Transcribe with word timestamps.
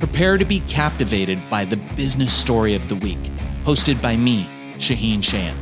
Prepare 0.00 0.38
to 0.38 0.46
be 0.46 0.60
captivated 0.60 1.38
by 1.50 1.66
the 1.66 1.76
business 1.94 2.32
story 2.32 2.74
of 2.74 2.88
the 2.88 2.96
week, 2.96 3.18
hosted 3.64 4.00
by 4.00 4.16
me, 4.16 4.48
Shaahin 4.78 5.18
Cheyene. 5.18 5.54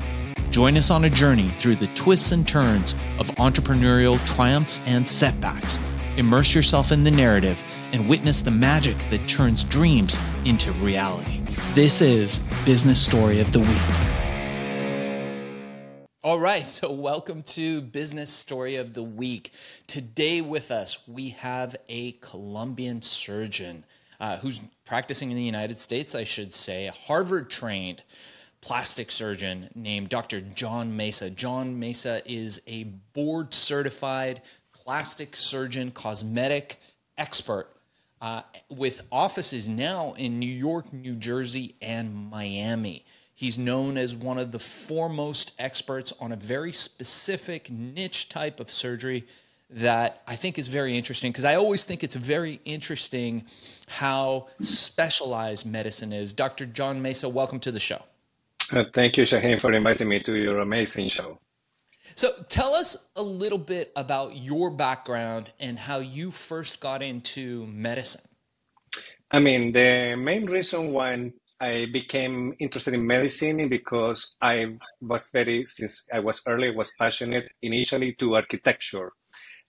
Join 0.52 0.76
us 0.76 0.92
on 0.92 1.02
a 1.06 1.10
journey 1.10 1.48
through 1.48 1.74
the 1.74 1.88
twists 1.88 2.30
and 2.30 2.46
turns 2.46 2.94
of 3.18 3.26
entrepreneurial 3.32 4.24
triumphs 4.24 4.80
and 4.86 5.08
setbacks. 5.08 5.80
Immerse 6.16 6.54
yourself 6.54 6.92
in 6.92 7.02
the 7.02 7.10
narrative 7.10 7.60
and 7.92 8.08
witness 8.08 8.40
the 8.40 8.52
magic 8.52 8.96
that 9.10 9.28
turns 9.28 9.64
dreams 9.64 10.20
into 10.44 10.70
reality. 10.74 11.42
This 11.74 12.00
is 12.00 12.38
Business 12.64 13.04
Story 13.04 13.40
of 13.40 13.50
the 13.50 13.58
Week. 13.58 13.68
All 16.22 16.38
right, 16.38 16.64
so 16.64 16.92
welcome 16.92 17.42
to 17.42 17.80
Business 17.80 18.30
Story 18.30 18.76
of 18.76 18.94
the 18.94 19.02
Week. 19.02 19.50
Today 19.88 20.42
with 20.42 20.70
us, 20.70 21.08
we 21.08 21.30
have 21.30 21.74
a 21.88 22.12
Colombian 22.20 23.02
surgeon 23.02 23.84
uh, 24.20 24.36
who's 24.38 24.60
practicing 24.84 25.30
in 25.30 25.36
the 25.36 25.42
United 25.42 25.78
States, 25.78 26.14
I 26.14 26.24
should 26.24 26.52
say, 26.52 26.86
a 26.86 26.92
Harvard 26.92 27.50
trained 27.50 28.02
plastic 28.60 29.10
surgeon 29.10 29.68
named 29.74 30.08
Dr. 30.08 30.40
John 30.40 30.96
Mesa. 30.96 31.30
John 31.30 31.78
Mesa 31.78 32.20
is 32.24 32.60
a 32.66 32.84
board 33.14 33.54
certified 33.54 34.42
plastic 34.72 35.36
surgeon, 35.36 35.92
cosmetic 35.92 36.80
expert 37.16 37.68
uh, 38.20 38.42
with 38.68 39.02
offices 39.12 39.68
now 39.68 40.14
in 40.14 40.38
New 40.38 40.52
York, 40.52 40.92
New 40.92 41.14
Jersey, 41.14 41.76
and 41.80 42.30
Miami. 42.30 43.04
He's 43.34 43.58
known 43.58 43.96
as 43.96 44.16
one 44.16 44.38
of 44.38 44.50
the 44.50 44.58
foremost 44.58 45.52
experts 45.60 46.12
on 46.20 46.32
a 46.32 46.36
very 46.36 46.72
specific 46.72 47.70
niche 47.70 48.28
type 48.28 48.58
of 48.58 48.70
surgery 48.70 49.26
that 49.70 50.22
I 50.26 50.36
think 50.36 50.58
is 50.58 50.68
very 50.68 50.96
interesting 50.96 51.30
because 51.30 51.44
I 51.44 51.54
always 51.56 51.84
think 51.84 52.02
it's 52.02 52.14
very 52.14 52.60
interesting 52.64 53.44
how 53.86 54.48
specialized 54.60 55.66
medicine 55.66 56.12
is. 56.12 56.32
Dr. 56.32 56.66
John 56.66 57.02
Mesa, 57.02 57.28
welcome 57.28 57.60
to 57.60 57.70
the 57.70 57.80
show. 57.80 58.02
Uh, 58.72 58.84
thank 58.94 59.16
you, 59.16 59.24
Shaahin, 59.24 59.60
for 59.60 59.72
inviting 59.72 60.08
me 60.08 60.20
to 60.20 60.34
your 60.34 60.60
amazing 60.60 61.08
show. 61.08 61.38
So, 62.14 62.32
tell 62.48 62.74
us 62.74 63.08
a 63.16 63.22
little 63.22 63.58
bit 63.58 63.92
about 63.94 64.36
your 64.36 64.70
background 64.70 65.52
and 65.60 65.78
how 65.78 65.98
you 65.98 66.30
first 66.30 66.80
got 66.80 67.02
into 67.02 67.66
medicine. 67.66 68.22
I 69.30 69.40
mean, 69.40 69.72
the 69.72 70.16
main 70.16 70.46
reason 70.46 70.92
why 70.92 71.32
I 71.60 71.86
became 71.92 72.54
interested 72.58 72.94
in 72.94 73.06
medicine 73.06 73.60
is 73.60 73.68
because 73.68 74.36
I 74.40 74.76
was 75.00 75.28
very, 75.32 75.66
since 75.66 76.08
I 76.12 76.20
was 76.20 76.40
early, 76.46 76.74
was 76.74 76.92
passionate 76.98 77.50
initially 77.62 78.14
to 78.14 78.36
architecture. 78.36 79.12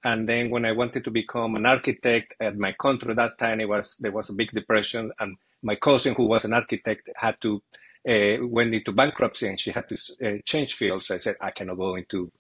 And 0.04 0.28
then 0.30 0.50
when 0.50 0.66
I 0.66 0.72
wanted 0.72 1.04
to 1.04 1.12
become 1.12 1.56
an 1.56 1.66
architect 1.66 2.36
at 2.40 2.58
my 2.58 2.72
country, 2.74 3.14
that 3.14 3.38
time 3.38 3.60
it 3.60 3.68
was 3.68 3.98
there 3.98 4.12
was 4.12 4.30
a 4.30 4.34
big 4.34 4.52
depression, 4.52 5.12
and 5.20 5.38
my 5.62 5.76
cousin, 5.76 6.16
who 6.16 6.26
was 6.26 6.46
an 6.46 6.54
architect, 6.54 7.10
had 7.16 7.40
to 7.42 7.62
uh, 8.08 8.38
went 8.42 8.74
into 8.74 8.94
bankruptcy, 8.94 9.48
and 9.48 9.60
she 9.60 9.72
had 9.72 9.90
to 9.90 9.98
uh, 10.26 10.38
change 10.46 10.76
fields. 10.76 11.12
I 11.12 11.18
said 11.18 11.36
I 11.42 11.52
cannot 11.52 11.78
go 11.78 11.96
into 11.96 12.32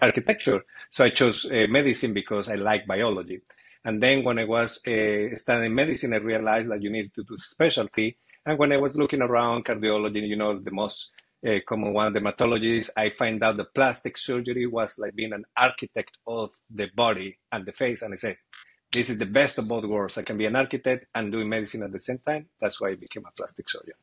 architecture, 0.00 0.64
so 0.90 1.04
I 1.04 1.10
chose 1.10 1.44
uh, 1.44 1.66
medicine 1.68 2.14
because 2.14 2.48
I 2.48 2.54
like 2.54 2.86
biology. 2.86 3.42
And 3.84 4.02
then 4.02 4.24
when 4.24 4.38
I 4.38 4.44
was 4.44 4.86
uh, 4.86 5.34
studying 5.34 5.74
medicine, 5.74 6.14
I 6.14 6.16
realized 6.16 6.70
that 6.70 6.82
you 6.82 6.88
needed 6.88 7.14
to 7.16 7.24
do 7.24 7.36
specialty. 7.36 8.16
And 8.46 8.58
when 8.58 8.72
I 8.72 8.78
was 8.78 8.96
looking 8.96 9.20
around 9.20 9.66
cardiology, 9.66 10.26
you 10.26 10.36
know, 10.36 10.58
the 10.58 10.70
most 10.70 11.12
uh, 11.46 11.58
common 11.66 11.92
one, 11.92 12.12
dermatologist, 12.12 12.90
I 12.96 13.10
find 13.10 13.42
out 13.42 13.56
the 13.56 13.64
plastic 13.64 14.16
surgery 14.16 14.66
was 14.66 14.98
like 14.98 15.14
being 15.14 15.32
an 15.32 15.44
architect 15.56 16.16
of 16.26 16.52
the 16.70 16.88
body 16.94 17.38
and 17.52 17.66
the 17.66 17.72
face. 17.72 18.02
And 18.02 18.14
I 18.14 18.16
said, 18.16 18.36
this 18.92 19.10
is 19.10 19.18
the 19.18 19.26
best 19.26 19.58
of 19.58 19.68
both 19.68 19.84
worlds. 19.84 20.16
I 20.16 20.22
can 20.22 20.38
be 20.38 20.46
an 20.46 20.56
architect 20.56 21.06
and 21.14 21.32
doing 21.32 21.48
medicine 21.48 21.82
at 21.82 21.92
the 21.92 21.98
same 21.98 22.18
time. 22.18 22.46
That's 22.60 22.80
why 22.80 22.90
I 22.90 22.94
became 22.94 23.24
a 23.26 23.32
plastic 23.32 23.68
surgeon. 23.68 23.94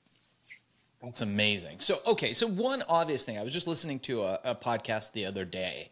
That's 1.02 1.22
amazing. 1.22 1.80
So, 1.80 2.00
okay, 2.06 2.34
so 2.34 2.46
one 2.46 2.84
obvious 2.88 3.24
thing, 3.24 3.40
I 3.40 3.44
was 3.44 3.54
just 3.54 3.68
listening 3.68 4.00
to 4.02 4.22
a, 4.22 4.40
a 4.44 4.56
podcast 4.56 5.14
the 5.14 5.26
other 5.26 5.46
day, 5.46 5.90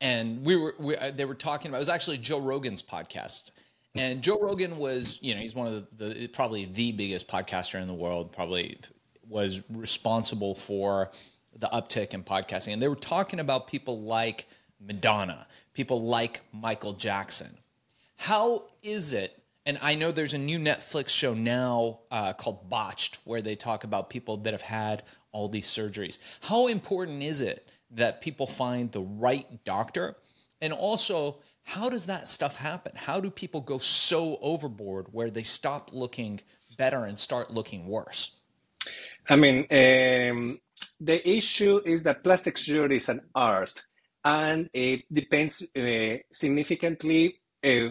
and 0.00 0.44
we 0.46 0.56
were 0.56 0.76
we, 0.78 0.96
uh, 0.96 1.10
they 1.10 1.24
were 1.24 1.34
talking 1.34 1.70
about 1.70 1.78
it 1.78 1.80
was 1.80 1.88
actually 1.88 2.18
Joe 2.18 2.38
Rogan's 2.38 2.82
podcast, 2.82 3.50
and 3.96 4.22
Joe 4.22 4.38
Rogan 4.40 4.78
was 4.78 5.18
you 5.22 5.34
know 5.34 5.40
he's 5.40 5.56
one 5.56 5.66
of 5.66 5.86
the, 5.96 6.04
the 6.04 6.28
probably 6.28 6.66
the 6.66 6.92
biggest 6.92 7.26
podcaster 7.26 7.80
in 7.80 7.88
the 7.88 7.94
world, 7.94 8.30
probably 8.30 8.78
was 9.28 9.62
responsible 9.70 10.54
for 10.54 11.10
the 11.56 11.68
uptick 11.68 12.14
in 12.14 12.22
podcasting. 12.22 12.72
And 12.72 12.82
they 12.82 12.88
were 12.88 12.96
talking 12.96 13.40
about 13.40 13.66
people 13.66 14.00
like 14.02 14.46
Madonna, 14.80 15.46
people 15.72 16.02
like 16.02 16.42
Michael 16.52 16.92
Jackson. 16.92 17.56
How 18.16 18.64
is 18.82 19.12
it? 19.12 19.40
And 19.66 19.78
I 19.80 19.94
know 19.94 20.12
there's 20.12 20.34
a 20.34 20.38
new 20.38 20.58
Netflix 20.58 21.08
show 21.08 21.32
now 21.32 22.00
uh, 22.10 22.34
called 22.34 22.68
Botched, 22.68 23.18
where 23.24 23.40
they 23.40 23.56
talk 23.56 23.84
about 23.84 24.10
people 24.10 24.36
that 24.38 24.52
have 24.52 24.62
had 24.62 25.04
all 25.32 25.48
these 25.48 25.66
surgeries. 25.66 26.18
How 26.42 26.66
important 26.66 27.22
is 27.22 27.40
it 27.40 27.70
that 27.92 28.20
people 28.20 28.46
find 28.46 28.92
the 28.92 29.00
right 29.00 29.64
doctor? 29.64 30.16
And 30.60 30.72
also, 30.72 31.38
how 31.62 31.88
does 31.88 32.06
that 32.06 32.28
stuff 32.28 32.56
happen? 32.56 32.92
How 32.94 33.20
do 33.20 33.30
people 33.30 33.62
go 33.62 33.78
so 33.78 34.38
overboard 34.42 35.06
where 35.12 35.30
they 35.30 35.42
stop 35.42 35.90
looking 35.92 36.40
better 36.76 37.06
and 37.06 37.18
start 37.18 37.50
looking 37.50 37.86
worse? 37.86 38.36
I 39.28 39.36
mean, 39.36 39.66
um, 39.70 40.60
the 41.00 41.28
issue 41.28 41.80
is 41.84 42.02
that 42.02 42.22
plastic 42.22 42.58
surgery 42.58 42.96
is 42.96 43.08
an 43.08 43.22
art, 43.34 43.82
and 44.24 44.68
it 44.72 45.02
depends 45.12 45.62
uh, 45.76 46.16
significantly 46.30 47.40
uh, 47.64 47.88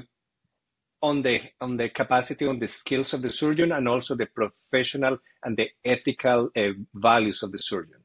on 1.01 1.21
the 1.21 1.41
on 1.59 1.77
the 1.77 1.89
capacity, 1.89 2.45
on 2.47 2.59
the 2.59 2.67
skills 2.67 3.13
of 3.13 3.21
the 3.21 3.29
surgeon, 3.29 3.71
and 3.71 3.88
also 3.88 4.16
the 4.16 4.27
professional 4.27 5.17
and 5.44 5.57
the 5.57 5.69
ethical 5.83 6.49
uh, 6.55 6.69
values 6.94 7.44
of 7.44 7.51
the 7.51 7.59
surgeon. 7.59 7.97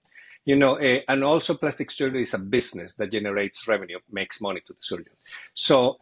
You 0.45 0.57
know, 0.57 0.77
uh, 0.79 1.01
and 1.07 1.23
also 1.23 1.55
plastic 1.55 1.91
surgery 1.91 2.23
is 2.23 2.33
a 2.33 2.39
business 2.39 2.97
that 2.97 3.13
generates 3.13 3.69
revenue, 3.69 3.99
makes 4.11 4.41
money 4.41 4.63
to 4.67 4.73
the 4.73 4.79
surgeon. 4.81 5.13
So 5.53 5.99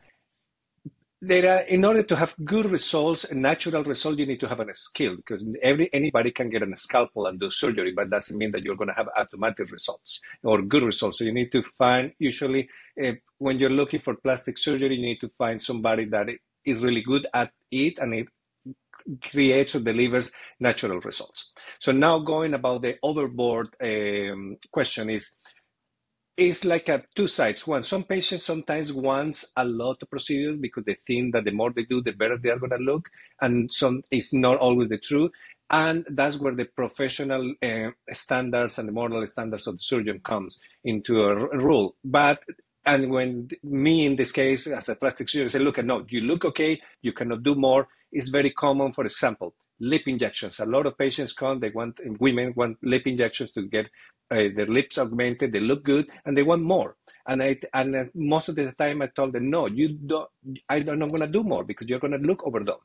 there 1.26 1.58
are, 1.58 1.62
in 1.62 1.84
order 1.84 2.02
to 2.04 2.16
have 2.16 2.34
good 2.44 2.66
results, 2.66 3.24
a 3.24 3.34
natural 3.34 3.82
result, 3.84 4.18
you 4.18 4.26
need 4.26 4.40
to 4.40 4.48
have 4.48 4.60
a 4.60 4.72
skill 4.72 5.16
because 5.16 5.44
every 5.62 5.90
anybody 5.92 6.30
can 6.30 6.48
get 6.48 6.62
a 6.62 6.76
scalpel 6.76 7.26
and 7.26 7.40
do 7.40 7.50
surgery, 7.50 7.92
but 7.92 8.10
doesn't 8.10 8.38
mean 8.38 8.52
that 8.52 8.62
you're 8.62 8.76
going 8.76 8.88
to 8.88 8.94
have 8.94 9.08
automatic 9.16 9.70
results 9.70 10.20
or 10.42 10.62
good 10.62 10.82
results. 10.82 11.18
So 11.18 11.24
you 11.24 11.32
need 11.32 11.50
to 11.52 11.62
find 11.76 12.12
usually 12.18 12.68
uh, 13.02 13.12
when 13.38 13.58
you're 13.58 13.70
looking 13.70 14.00
for 14.00 14.14
plastic 14.14 14.56
surgery, 14.58 14.96
you 14.96 15.02
need 15.02 15.20
to 15.20 15.30
find 15.36 15.60
somebody 15.60 16.04
that 16.06 16.28
is 16.64 16.82
really 16.82 17.02
good 17.02 17.26
at 17.34 17.50
it 17.70 17.98
and 17.98 18.14
it 18.14 18.28
creates 19.22 19.74
or 19.74 19.80
delivers 19.80 20.30
natural 20.60 21.00
results. 21.00 21.52
So 21.80 21.92
now 21.92 22.18
going 22.18 22.54
about 22.54 22.82
the 22.82 22.96
overboard 23.02 23.68
um, 23.82 24.56
question 24.72 25.10
is 25.10 25.32
it's 26.36 26.64
like 26.64 26.88
a 26.88 27.02
two 27.14 27.26
sides. 27.28 27.66
One, 27.66 27.82
some 27.82 28.04
patients 28.04 28.44
sometimes 28.44 28.92
want 28.92 29.44
a 29.56 29.64
lot 29.64 30.02
of 30.02 30.10
procedures 30.10 30.58
because 30.58 30.84
they 30.84 30.96
think 31.06 31.34
that 31.34 31.44
the 31.44 31.52
more 31.52 31.70
they 31.72 31.84
do, 31.84 32.02
the 32.02 32.12
better 32.12 32.36
they 32.36 32.50
are 32.50 32.58
going 32.58 32.70
to 32.72 32.78
look, 32.78 33.08
and 33.40 33.72
some 33.72 34.02
it's 34.10 34.32
not 34.32 34.58
always 34.58 34.88
the 34.88 34.98
truth. 34.98 35.30
And 35.70 36.06
that's 36.10 36.38
where 36.38 36.54
the 36.54 36.66
professional 36.66 37.54
uh, 37.62 37.90
standards 38.12 38.78
and 38.78 38.88
the 38.88 38.92
moral 38.92 39.26
standards 39.26 39.66
of 39.66 39.78
the 39.78 39.82
surgeon 39.82 40.20
comes 40.20 40.60
into 40.84 41.22
a 41.22 41.28
r- 41.28 41.58
rule. 41.58 41.96
But 42.04 42.42
and 42.84 43.10
when 43.10 43.48
me 43.64 44.06
in 44.06 44.16
this 44.16 44.30
case 44.30 44.66
as 44.68 44.88
a 44.88 44.94
plastic 44.96 45.28
surgeon 45.28 45.48
say, 45.48 45.58
look, 45.58 45.82
no, 45.84 46.04
you 46.08 46.20
look 46.20 46.44
okay, 46.44 46.80
you 47.02 47.12
cannot 47.12 47.42
do 47.42 47.54
more. 47.54 47.88
It's 48.12 48.28
very 48.28 48.50
common, 48.50 48.92
for 48.92 49.04
example, 49.04 49.54
lip 49.80 50.02
injections. 50.06 50.60
A 50.60 50.66
lot 50.66 50.86
of 50.86 50.96
patients 50.96 51.32
come, 51.32 51.60
they 51.60 51.70
want 51.70 52.00
women 52.20 52.52
want 52.56 52.78
lip 52.82 53.06
injections 53.06 53.52
to 53.52 53.62
get 53.66 53.88
uh, 54.30 54.48
their 54.54 54.66
lips 54.66 54.98
augmented, 54.98 55.52
they 55.52 55.60
look 55.60 55.84
good, 55.84 56.08
and 56.24 56.36
they 56.36 56.42
want 56.42 56.62
more. 56.62 56.96
And 57.26 57.42
I 57.42 57.58
and 57.74 57.94
uh, 57.94 58.04
most 58.14 58.48
of 58.48 58.56
the 58.56 58.72
time 58.72 59.02
I 59.02 59.08
told 59.08 59.32
them, 59.32 59.50
no, 59.50 59.66
you 59.66 59.88
don't. 59.94 60.28
I'm 60.68 60.84
not 60.98 61.12
to 61.12 61.26
do 61.26 61.42
more 61.42 61.64
because 61.64 61.88
you're 61.88 61.98
going 61.98 62.12
to 62.12 62.18
look 62.18 62.46
overdone. 62.46 62.78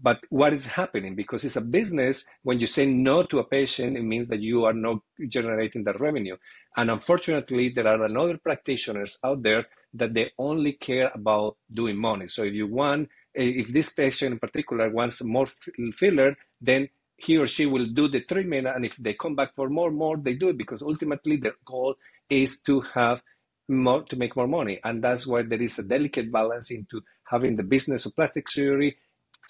But 0.00 0.20
what 0.28 0.52
is 0.52 0.66
happening? 0.66 1.16
Because 1.16 1.44
it's 1.44 1.56
a 1.56 1.60
business. 1.60 2.24
When 2.42 2.60
you 2.60 2.66
say 2.66 2.86
no 2.86 3.24
to 3.24 3.40
a 3.40 3.44
patient, 3.44 3.96
it 3.96 4.02
means 4.02 4.28
that 4.28 4.40
you 4.40 4.64
are 4.64 4.72
not 4.72 4.98
generating 5.28 5.84
that 5.84 6.00
revenue. 6.00 6.36
And 6.76 6.90
unfortunately, 6.90 7.70
there 7.70 7.88
are 7.88 8.04
another 8.04 8.38
practitioners 8.38 9.18
out 9.24 9.42
there 9.42 9.66
that 9.94 10.14
they 10.14 10.30
only 10.38 10.74
care 10.74 11.10
about 11.12 11.56
doing 11.72 11.96
money. 11.96 12.28
So 12.28 12.44
if 12.44 12.54
you 12.54 12.68
want, 12.68 13.08
if 13.34 13.68
this 13.68 13.92
patient 13.92 14.32
in 14.34 14.38
particular 14.38 14.90
wants 14.90 15.22
more 15.24 15.48
filler, 15.92 16.36
then 16.60 16.88
he 17.22 17.38
or 17.38 17.46
she 17.46 17.66
will 17.66 17.86
do 17.86 18.08
the 18.08 18.20
treatment 18.22 18.66
and 18.66 18.84
if 18.84 18.96
they 18.96 19.14
come 19.14 19.34
back 19.34 19.54
for 19.54 19.68
more 19.68 19.90
more 19.90 20.16
they 20.16 20.34
do 20.34 20.48
it 20.48 20.58
because 20.58 20.82
ultimately 20.82 21.36
their 21.36 21.54
goal 21.64 21.94
is 22.28 22.60
to 22.60 22.80
have 22.80 23.22
more 23.68 24.02
to 24.02 24.16
make 24.16 24.34
more 24.36 24.48
money 24.48 24.80
and 24.84 25.02
that's 25.02 25.26
why 25.26 25.42
there 25.42 25.62
is 25.62 25.78
a 25.78 25.82
delicate 25.82 26.32
balance 26.32 26.70
into 26.70 27.00
having 27.24 27.56
the 27.56 27.62
business 27.62 28.06
of 28.06 28.14
plastic 28.16 28.50
surgery 28.50 28.96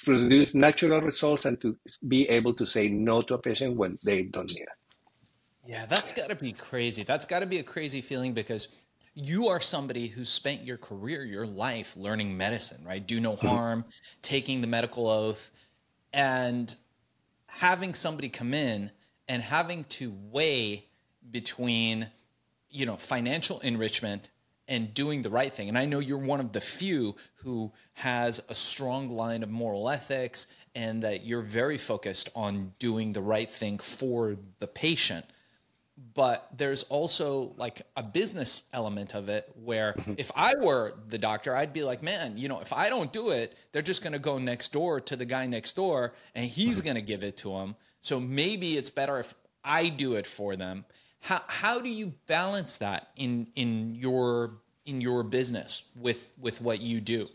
produce 0.04 0.54
natural 0.54 1.00
results 1.00 1.44
and 1.44 1.60
to 1.60 1.76
be 2.08 2.28
able 2.28 2.54
to 2.54 2.66
say 2.66 2.88
no 2.88 3.22
to 3.22 3.34
a 3.34 3.38
patient 3.38 3.76
when 3.76 3.98
they 4.04 4.22
don't 4.22 4.48
need 4.48 4.62
it 4.62 4.68
yeah 5.66 5.86
that's 5.86 6.12
got 6.12 6.28
to 6.28 6.36
be 6.36 6.52
crazy 6.52 7.02
that's 7.02 7.24
got 7.24 7.40
to 7.40 7.46
be 7.46 7.58
a 7.58 7.62
crazy 7.62 8.00
feeling 8.00 8.32
because 8.32 8.68
you 9.14 9.48
are 9.48 9.60
somebody 9.60 10.06
who 10.06 10.24
spent 10.24 10.62
your 10.64 10.76
career 10.76 11.24
your 11.24 11.46
life 11.46 11.96
learning 11.96 12.36
medicine 12.36 12.82
right 12.84 13.06
do 13.06 13.20
no 13.20 13.34
mm-hmm. 13.34 13.46
harm 13.46 13.80
mm-hmm. 13.80 13.90
taking 14.22 14.60
the 14.60 14.66
medical 14.66 15.08
oath 15.08 15.50
and 16.12 16.76
having 17.50 17.94
somebody 17.94 18.28
come 18.28 18.54
in 18.54 18.90
and 19.28 19.42
having 19.42 19.84
to 19.84 20.14
weigh 20.30 20.86
between 21.30 22.08
you 22.70 22.86
know 22.86 22.96
financial 22.96 23.60
enrichment 23.60 24.30
and 24.68 24.94
doing 24.94 25.20
the 25.22 25.30
right 25.30 25.52
thing. 25.52 25.68
And 25.68 25.76
i 25.76 25.84
know 25.84 25.98
you're 25.98 26.18
one 26.18 26.40
of 26.40 26.52
the 26.52 26.60
few 26.60 27.16
who 27.36 27.72
has 27.94 28.40
a 28.48 28.54
strong 28.54 29.08
line 29.08 29.42
of 29.42 29.50
moral 29.50 29.90
ethics 29.90 30.46
and 30.74 31.02
that 31.02 31.26
you're 31.26 31.42
very 31.42 31.78
focused 31.78 32.30
on 32.34 32.72
doing 32.78 33.12
the 33.12 33.22
right 33.22 33.50
thing 33.50 33.78
for 33.78 34.36
the 34.60 34.68
patient 34.68 35.26
but 36.14 36.48
there's 36.56 36.82
also 36.84 37.52
like 37.56 37.82
a 37.96 38.02
business 38.02 38.64
element 38.72 39.14
of 39.14 39.28
it 39.28 39.50
where 39.62 39.92
mm-hmm. 39.92 40.14
if 40.16 40.30
I 40.34 40.54
were 40.54 40.94
the 41.08 41.18
doctor, 41.18 41.54
I'd 41.54 41.72
be 41.72 41.82
like, 41.82 42.02
man, 42.02 42.36
you 42.36 42.48
know, 42.48 42.60
if 42.60 42.72
I 42.72 42.88
don't 42.88 43.12
do 43.12 43.30
it, 43.30 43.56
they're 43.72 43.82
just 43.82 44.02
going 44.02 44.12
to 44.12 44.18
go 44.18 44.38
next 44.38 44.72
door 44.72 45.00
to 45.02 45.16
the 45.16 45.24
guy 45.24 45.46
next 45.46 45.76
door 45.76 46.14
and 46.34 46.46
he's 46.46 46.76
mm-hmm. 46.76 46.84
going 46.84 46.94
to 46.96 47.02
give 47.02 47.22
it 47.22 47.36
to 47.38 47.50
them. 47.50 47.76
So 48.00 48.18
maybe 48.18 48.76
it's 48.76 48.90
better 48.90 49.18
if 49.18 49.34
I 49.64 49.88
do 49.88 50.14
it 50.14 50.26
for 50.26 50.56
them. 50.56 50.84
How 51.20 51.42
how 51.48 51.80
do 51.80 51.88
you 51.90 52.14
balance 52.26 52.78
that 52.78 53.08
in 53.16 53.48
in 53.54 53.94
your 53.94 54.52
in 54.86 55.02
your 55.02 55.22
business 55.22 55.90
with 55.94 56.30
with 56.40 56.62
what 56.62 56.80
you 56.80 57.00
do? 57.00 57.28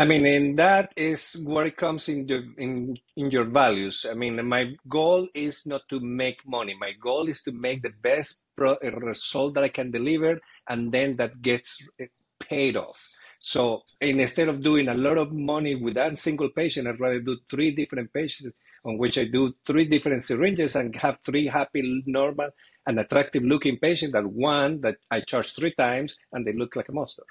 I 0.00 0.06
mean, 0.06 0.24
and 0.24 0.58
that 0.58 0.94
is 0.96 1.36
where 1.44 1.66
it 1.66 1.76
comes 1.76 2.08
in, 2.08 2.26
the, 2.26 2.38
in 2.56 2.96
in 3.16 3.30
your 3.30 3.44
values. 3.44 4.06
I 4.10 4.14
mean, 4.14 4.42
my 4.48 4.74
goal 4.88 5.28
is 5.34 5.66
not 5.66 5.82
to 5.90 6.00
make 6.00 6.40
money. 6.48 6.74
My 6.74 6.92
goal 6.92 7.28
is 7.28 7.42
to 7.42 7.52
make 7.52 7.82
the 7.82 7.92
best 8.02 8.44
pro- 8.56 8.78
result 8.80 9.54
that 9.56 9.64
I 9.64 9.68
can 9.68 9.90
deliver, 9.90 10.40
and 10.70 10.90
then 10.90 11.16
that 11.16 11.42
gets 11.42 11.86
eh, 12.00 12.06
paid 12.40 12.78
off. 12.78 12.98
So 13.40 13.82
instead 14.00 14.48
of 14.48 14.62
doing 14.62 14.88
a 14.88 14.94
lot 14.94 15.18
of 15.18 15.32
money 15.32 15.74
with 15.74 15.96
that 15.96 16.18
single 16.18 16.48
patient, 16.48 16.88
I'd 16.88 16.98
rather 16.98 17.20
do 17.20 17.36
three 17.50 17.70
different 17.72 18.10
patients 18.14 18.56
on 18.86 18.96
which 18.96 19.18
I 19.18 19.24
do 19.24 19.54
three 19.66 19.84
different 19.84 20.22
syringes 20.22 20.76
and 20.76 20.96
have 20.96 21.18
three 21.26 21.46
happy, 21.46 22.02
normal, 22.06 22.50
and 22.86 22.98
attractive 22.98 23.42
looking 23.42 23.78
patients 23.78 24.12
than 24.12 24.34
one 24.34 24.80
that 24.80 24.96
I 25.10 25.20
charge 25.20 25.54
three 25.54 25.74
times 25.74 26.16
and 26.32 26.46
they 26.46 26.54
look 26.54 26.74
like 26.74 26.88
a 26.88 26.92
monster. 26.92 27.24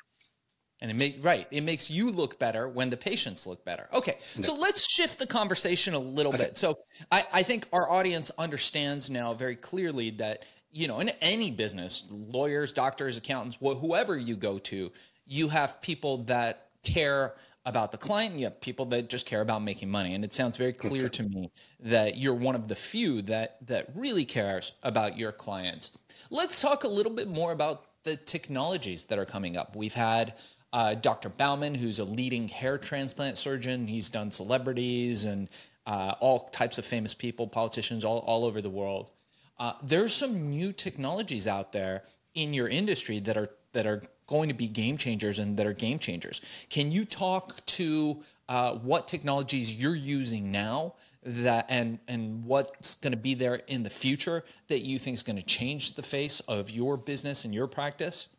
And 0.81 0.89
it 0.89 0.93
makes 0.93 1.17
right. 1.17 1.45
It 1.51 1.61
makes 1.61 1.89
you 1.89 2.09
look 2.09 2.39
better 2.39 2.69
when 2.69 2.89
the 2.89 2.97
patients 2.97 3.45
look 3.45 3.65
better. 3.65 3.89
Okay, 3.93 4.17
no. 4.37 4.41
so 4.41 4.55
let's 4.55 4.89
shift 4.89 5.19
the 5.19 5.27
conversation 5.27 5.93
a 5.93 5.99
little 5.99 6.33
okay. 6.33 6.45
bit. 6.45 6.57
So 6.57 6.79
I, 7.11 7.25
I 7.33 7.43
think 7.43 7.67
our 7.73 7.89
audience 7.89 8.31
understands 8.37 9.09
now 9.09 9.33
very 9.33 9.55
clearly 9.55 10.11
that 10.11 10.43
you 10.71 10.87
know 10.87 10.99
in 10.99 11.09
any 11.21 11.51
business, 11.51 12.05
lawyers, 12.09 12.71
doctors, 12.71 13.17
accountants, 13.17 13.57
wh- 13.57 13.77
whoever 13.79 14.17
you 14.17 14.37
go 14.37 14.57
to, 14.59 14.91
you 15.25 15.49
have 15.49 15.81
people 15.81 16.19
that 16.23 16.69
care 16.83 17.35
about 17.65 17.91
the 17.91 17.97
client 17.97 18.31
and 18.31 18.39
you 18.39 18.45
have 18.45 18.59
people 18.61 18.85
that 18.85 19.09
just 19.09 19.25
care 19.25 19.41
about 19.41 19.61
making 19.61 19.89
money 19.89 20.15
and 20.15 20.23
it 20.23 20.33
sounds 20.33 20.57
very 20.57 20.73
clear 20.73 21.09
to 21.09 21.23
me 21.23 21.51
that 21.79 22.17
you're 22.17 22.33
one 22.33 22.55
of 22.55 22.67
the 22.67 22.75
few 22.75 23.21
that 23.21 23.57
that 23.67 23.87
really 23.95 24.23
cares 24.23 24.71
about 24.83 25.17
your 25.17 25.31
clients 25.31 25.97
let's 26.29 26.61
talk 26.61 26.85
a 26.85 26.87
little 26.87 27.11
bit 27.11 27.27
more 27.27 27.51
about 27.51 27.85
the 28.03 28.15
technologies 28.15 29.05
that 29.05 29.19
are 29.19 29.25
coming 29.25 29.57
up 29.57 29.75
we've 29.75 29.93
had 29.93 30.33
uh, 30.73 30.95
Dr. 30.95 31.29
Bauman, 31.29 31.73
who's 31.73 31.99
a 31.99 32.03
leading 32.03 32.47
hair 32.47 32.77
transplant 32.77 33.37
surgeon. 33.37 33.87
He's 33.87 34.09
done 34.09 34.31
celebrities 34.31 35.25
and 35.25 35.49
uh, 35.85 36.13
all 36.19 36.39
types 36.39 36.77
of 36.77 36.85
famous 36.85 37.13
people, 37.13 37.47
politicians 37.47 38.05
all, 38.05 38.19
all 38.19 38.45
over 38.45 38.61
the 38.61 38.69
world. 38.69 39.09
Uh, 39.57 39.73
there's 39.83 40.13
some 40.13 40.49
new 40.49 40.71
technologies 40.71 41.47
out 41.47 41.71
there 41.71 42.03
in 42.35 42.53
your 42.53 42.67
industry 42.67 43.19
that 43.19 43.37
are 43.37 43.49
that 43.71 43.85
are 43.85 44.01
going 44.25 44.49
to 44.49 44.55
be 44.55 44.67
game 44.67 44.97
changers 44.97 45.39
and 45.39 45.57
that 45.57 45.65
are 45.65 45.73
game 45.73 45.99
changers. 45.99 46.41
Can 46.69 46.91
you 46.91 47.05
talk 47.05 47.63
to 47.65 48.23
uh, 48.47 48.73
what 48.75 49.07
technologies 49.07 49.73
you're 49.73 49.95
using 49.95 50.51
now 50.51 50.95
that 51.23 51.65
and 51.69 51.99
and 52.07 52.43
what's 52.45 52.95
going 52.95 53.11
to 53.11 53.17
be 53.17 53.33
there 53.33 53.55
in 53.67 53.83
the 53.83 53.89
future 53.89 54.43
that 54.67 54.79
you 54.79 54.97
think 54.97 55.15
is 55.15 55.23
going 55.23 55.35
to 55.35 55.45
change 55.45 55.95
the 55.95 56.03
face 56.03 56.39
of 56.41 56.69
your 56.69 56.95
business 56.97 57.45
and 57.45 57.53
your 57.53 57.67
practice? 57.67 58.29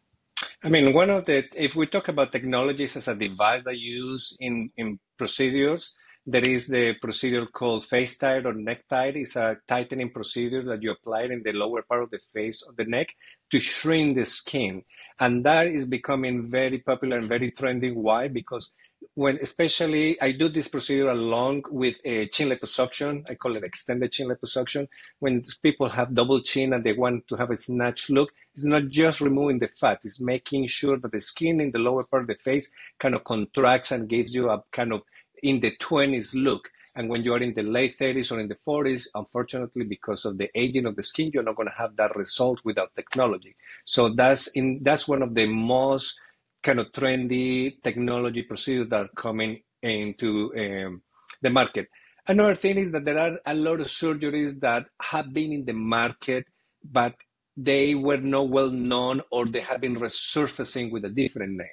I 0.62 0.69
mean, 0.69 0.93
one 0.93 1.09
of 1.09 1.25
the, 1.25 1.45
if 1.57 1.75
we 1.75 1.87
talk 1.87 2.09
about 2.09 2.33
technologies 2.33 2.95
as 2.97 3.09
a 3.09 3.15
device 3.15 3.62
that 3.62 3.79
you 3.79 4.11
use 4.11 4.37
in, 4.41 4.71
in 4.77 4.99
procedures, 5.17 5.93
there 6.27 6.45
is 6.45 6.69
the 6.69 6.95
procedure 7.01 7.47
called 7.47 7.87
FaceTite 7.87 8.45
or 8.45 8.53
NeckTite. 8.53 9.17
It's 9.17 9.37
a 9.37 9.57
tightening 9.67 10.11
procedure 10.11 10.62
that 10.65 10.83
you 10.83 10.91
apply 10.91 11.23
in 11.23 11.43
the 11.43 11.53
lower 11.53 11.81
part 11.83 12.03
of 12.03 12.11
the 12.11 12.21
face 12.35 12.62
of 12.69 12.77
the 12.77 12.85
neck 12.85 13.15
to 13.51 13.59
shrink 13.59 14.19
the 14.19 14.27
skin. 14.27 14.83
And 15.19 15.45
that 15.47 15.67
is 15.67 15.87
becoming 15.87 16.51
very 16.51 16.79
popular 16.79 17.17
and 17.17 17.29
very 17.29 17.53
trending. 17.53 18.03
Why? 18.03 18.29
Because 18.29 18.75
when 19.14 19.38
especially 19.41 20.20
I 20.20 20.32
do 20.32 20.49
this 20.49 20.69
procedure 20.69 21.11
along 21.11 21.64
with 21.70 21.97
uh, 22.06 22.11
a 22.11 22.26
chin 22.29 22.49
liposuction, 22.50 23.25
I 23.29 23.35
call 23.35 23.56
it 23.56 23.64
extended 23.64 24.12
chin 24.12 24.29
liposuction. 24.29 24.88
When 25.19 25.43
people 25.62 25.88
have 25.88 26.14
double 26.14 26.41
chin 26.41 26.73
and 26.73 26.85
they 26.85 26.93
want 26.93 27.26
to 27.29 27.37
have 27.37 27.50
a 27.50 27.56
snatch 27.56 28.11
look, 28.11 28.32
it's 28.55 28.64
not 28.64 28.88
just 28.88 29.20
removing 29.20 29.58
the 29.58 29.69
fat, 29.69 30.00
it's 30.05 30.20
making 30.20 30.67
sure 30.67 30.97
that 30.99 31.12
the 31.12 31.20
skin 31.20 31.61
in 31.61 31.70
the 31.70 31.79
lower 31.79 32.05
part 32.05 32.23
of 32.23 32.29
the 32.29 32.35
face 32.35 32.70
kind 32.99 33.14
of 33.14 33.25
contracts 33.25 33.91
and 33.91 34.08
gives 34.08 34.35
you 34.35 34.50
a 34.50 34.62
kind 34.73 34.93
of 34.93 35.03
in 35.43 35.61
the 35.61 35.73
20s 35.76 36.35
look. 36.35 36.70
And 36.94 37.08
when 37.08 37.23
you 37.23 37.32
are 37.35 37.38
in 37.38 37.55
the 37.55 37.62
late 37.62 37.96
30s 37.99 38.32
or 38.32 38.41
in 38.41 38.49
the 38.49 38.56
40s, 38.56 39.06
unfortunately, 39.14 39.85
because 39.85 40.25
of 40.25 40.38
the 40.38 40.50
aging 40.58 40.87
of 40.87 40.96
the 40.96 41.03
skin, 41.03 41.31
you're 41.32 41.44
not 41.44 41.56
going 41.56 41.69
to 41.69 41.75
have 41.79 41.96
that 41.96 42.17
result 42.17 42.61
without 42.64 42.94
technology. 42.96 43.55
So 43.85 44.08
that's 44.11 44.49
in 44.49 44.81
that's 44.82 45.06
one 45.06 45.23
of 45.23 45.35
the 45.35 45.46
most 45.46 46.19
kind 46.62 46.81
of 46.81 46.93
trendy 46.93 47.83
technology 47.83 48.43
procedures 48.43 48.89
that 48.89 49.01
are 49.01 49.11
coming 49.17 49.62
into 49.83 50.53
um, 50.59 51.03
the 51.43 51.51
market. 51.51 51.89
Another 52.27 52.55
thing 52.55 52.77
is 52.77 52.93
that 52.93 53.05
there 53.05 53.19
are 53.19 53.39
a 53.47 53.55
lot 53.55 53.81
of 53.81 53.87
surgeries 53.87 54.61
that 54.61 54.87
have 55.01 55.33
been 55.33 55.53
in 55.53 55.65
the 55.65 55.73
market, 55.73 56.45
but 56.85 57.15
they 57.57 57.95
were 57.95 58.19
not 58.19 58.49
well 58.51 58.71
known 58.71 59.23
or 59.31 59.47
they 59.47 59.61
have 59.61 59.81
been 59.81 59.97
resurfacing 59.97 60.91
with 60.91 61.05
a 61.05 61.11
different 61.11 61.53
name. 61.53 61.69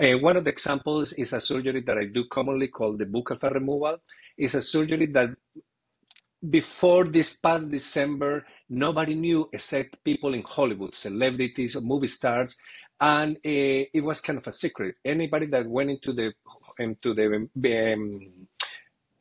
Uh, 0.00 0.18
one 0.18 0.36
of 0.36 0.44
the 0.44 0.50
examples 0.50 1.12
is 1.14 1.32
a 1.32 1.40
surgery 1.40 1.80
that 1.80 1.98
I 1.98 2.04
do 2.06 2.24
commonly 2.26 2.68
called 2.68 2.98
the 2.98 3.06
buccal 3.06 3.40
fat 3.40 3.54
removal. 3.54 3.98
It's 4.36 4.54
a 4.54 4.62
surgery 4.62 5.06
that 5.06 5.30
before 6.48 7.04
this 7.04 7.34
past 7.36 7.70
December, 7.70 8.46
nobody 8.70 9.14
knew 9.14 9.48
except 9.52 10.04
people 10.04 10.34
in 10.34 10.42
Hollywood, 10.42 10.94
celebrities 10.94 11.76
movie 11.82 12.08
stars, 12.08 12.56
and 13.00 13.36
uh, 13.36 13.40
it 13.44 14.02
was 14.04 14.20
kind 14.20 14.38
of 14.38 14.46
a 14.46 14.52
secret. 14.52 14.96
Anybody 15.04 15.46
that 15.46 15.66
went 15.68 15.90
into 15.90 16.12
the 16.12 16.34
into 16.78 17.14
the 17.14 17.48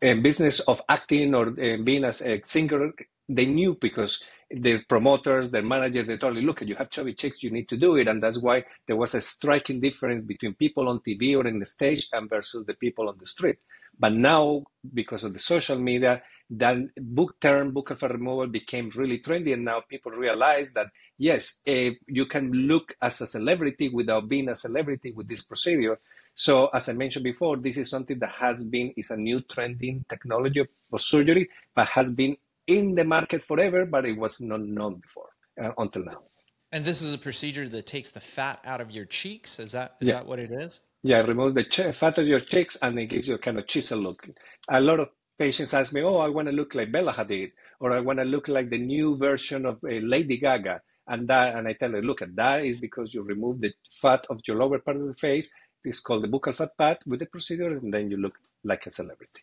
um, 0.03 0.21
business 0.21 0.59
of 0.61 0.81
acting 0.89 1.35
or 1.35 1.51
being 1.51 2.03
as 2.05 2.21
a 2.21 2.41
singer, 2.45 2.93
they 3.29 3.45
knew 3.45 3.75
because 3.79 4.23
the 4.49 4.79
promoters, 4.87 5.51
the 5.51 5.61
managers, 5.61 6.05
they 6.07 6.17
told 6.17 6.35
you, 6.37 6.43
look, 6.43 6.61
you 6.61 6.75
have 6.75 6.89
chubby 6.89 7.13
chicks, 7.13 7.43
you 7.43 7.51
need 7.51 7.69
to 7.69 7.77
do 7.77 7.97
it. 7.97 8.07
And 8.07 8.23
that's 8.23 8.39
why 8.39 8.65
there 8.87 8.95
was 8.95 9.13
a 9.15 9.21
striking 9.21 9.81
difference 9.81 10.23
between 10.23 10.55
people 10.55 10.87
on 10.89 11.01
TV 11.01 11.37
or 11.37 11.45
in 11.47 11.59
the 11.59 11.65
stage 11.65 12.07
and 12.13 12.29
versus 12.29 12.65
the 12.65 12.75
people 12.75 13.09
on 13.09 13.17
the 13.19 13.27
street. 13.27 13.57
But 13.99 14.13
now, 14.13 14.63
because 14.93 15.23
of 15.25 15.33
the 15.33 15.39
social 15.39 15.79
media, 15.79 16.23
that 16.51 16.77
book 16.97 17.39
term, 17.41 17.73
buccal 17.73 17.97
fat 17.97 18.11
removal 18.13 18.47
became 18.47 18.91
really 18.95 19.19
trendy. 19.19 19.53
And 19.53 19.65
now 19.65 19.81
people 19.89 20.13
realize 20.13 20.73
that, 20.73 20.87
yes, 21.17 21.61
uh, 21.67 21.91
you 22.07 22.25
can 22.25 22.51
look 22.51 22.95
as 23.01 23.21
a 23.21 23.27
celebrity 23.27 23.89
without 23.89 24.27
being 24.27 24.49
a 24.49 24.55
celebrity 24.55 25.11
with 25.11 25.27
this 25.27 25.43
procedure. 25.43 25.99
So 26.35 26.67
as 26.67 26.87
I 26.89 26.93
mentioned 26.93 27.23
before, 27.23 27.57
this 27.57 27.77
is 27.77 27.89
something 27.89 28.19
that 28.19 28.29
has 28.29 28.63
been, 28.63 28.93
is 28.95 29.09
a 29.09 29.17
new 29.17 29.41
trending 29.41 30.05
technology 30.07 30.59
of 30.59 31.01
surgery, 31.01 31.49
but 31.75 31.87
has 31.87 32.11
been 32.11 32.37
in 32.67 32.95
the 32.95 33.03
market 33.03 33.43
forever, 33.43 33.85
but 33.85 34.05
it 34.05 34.17
was 34.17 34.39
not 34.41 34.61
known 34.61 34.95
before 34.95 35.29
uh, 35.61 35.71
until 35.77 36.03
now. 36.03 36.23
And 36.71 36.83
this 36.83 37.01
is 37.01 37.13
a 37.13 37.17
procedure 37.17 37.67
that 37.69 37.85
takes 37.85 38.11
the 38.11 38.19
fat 38.19 38.59
out 38.65 38.81
of 38.81 38.91
your 38.91 39.05
cheeks. 39.05 39.59
Is 39.59 39.71
that 39.71 39.95
is 40.01 40.09
yeah. 40.09 40.15
that 40.15 40.27
what 40.27 40.37
it 40.37 40.51
is? 40.51 40.81
Yeah, 41.01 41.19
it 41.19 41.27
removes 41.27 41.55
the 41.55 41.63
ch- 41.63 41.95
fat 41.95 42.17
of 42.17 42.27
your 42.27 42.41
cheeks 42.41 42.75
and 42.81 42.99
it 42.99 43.05
gives 43.05 43.27
you 43.27 43.35
a 43.35 43.39
kind 43.39 43.57
of 43.57 43.67
chisel 43.67 43.99
look. 43.99 44.27
A 44.69 44.81
lot 44.81 44.99
of 44.99 45.09
patients 45.39 45.73
ask 45.73 45.93
me, 45.93 46.01
"Oh, 46.01 46.17
I 46.17 46.27
want 46.27 46.49
to 46.49 46.51
look 46.51 46.75
like 46.75 46.91
Bella 46.91 47.13
Hadid, 47.13 47.53
or 47.79 47.93
I 47.93 48.01
want 48.01 48.19
to 48.19 48.25
look 48.25 48.49
like 48.49 48.69
the 48.69 48.77
new 48.77 49.17
version 49.17 49.65
of 49.65 49.75
uh, 49.83 50.01
Lady 50.03 50.37
Gaga," 50.37 50.81
and 51.07 51.27
that, 51.27 51.55
and 51.55 51.67
I 51.67 51.73
tell 51.73 51.91
them, 51.91 52.01
"Look, 52.01 52.21
at 52.21 52.35
that 52.35 52.65
is 52.65 52.79
because 52.79 53.13
you 53.13 53.21
remove 53.21 53.61
the 53.61 53.73
fat 53.91 54.25
of 54.29 54.41
your 54.47 54.57
lower 54.57 54.79
part 54.79 54.97
of 54.97 55.07
the 55.07 55.13
face. 55.13 55.51
It's 55.83 55.99
called 55.99 56.23
the 56.23 56.27
buccal 56.27 56.55
fat 56.55 56.77
pad 56.77 56.99
with 57.05 57.19
the 57.19 57.25
procedure, 57.25 57.77
and 57.77 57.93
then 57.93 58.11
you 58.11 58.17
look 58.17 58.39
like 58.63 58.85
a 58.85 58.89
celebrity." 58.89 59.41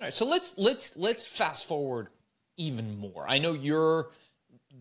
All 0.00 0.06
right, 0.06 0.12
so 0.12 0.24
let's 0.24 0.54
let's 0.56 0.96
let's 0.96 1.24
fast 1.26 1.66
forward 1.66 2.08
even 2.56 2.98
more. 2.98 3.24
I 3.28 3.38
know 3.38 3.52
you're 3.52 4.10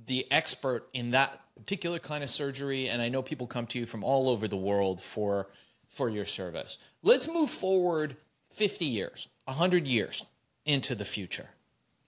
the 0.05 0.29
expert 0.31 0.87
in 0.93 1.11
that 1.11 1.41
particular 1.55 1.99
kind 1.99 2.23
of 2.23 2.29
surgery, 2.29 2.89
and 2.89 3.01
I 3.01 3.09
know 3.09 3.21
people 3.21 3.47
come 3.47 3.67
to 3.67 3.79
you 3.79 3.85
from 3.85 4.03
all 4.03 4.29
over 4.29 4.47
the 4.47 4.57
world 4.57 5.01
for 5.01 5.49
for 5.87 6.09
your 6.09 6.25
service. 6.25 6.77
Let's 7.01 7.27
move 7.27 7.49
forward 7.49 8.17
50 8.51 8.85
years, 8.85 9.29
100 9.45 9.87
years 9.87 10.23
into 10.65 10.95
the 10.95 11.05
future. 11.05 11.49